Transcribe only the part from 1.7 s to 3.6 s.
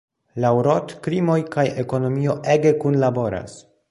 ekonomio ege kunlaboras.